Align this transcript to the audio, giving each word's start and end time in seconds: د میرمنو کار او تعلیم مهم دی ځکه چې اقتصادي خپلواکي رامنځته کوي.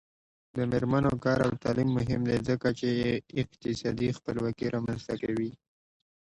د 0.55 0.57
میرمنو 0.71 1.13
کار 1.25 1.39
او 1.47 1.51
تعلیم 1.63 1.89
مهم 1.97 2.21
دی 2.29 2.37
ځکه 2.49 2.67
چې 2.79 2.89
اقتصادي 3.41 4.09
خپلواکي 4.17 4.67
رامنځته 4.75 5.13
کوي. 5.21 5.51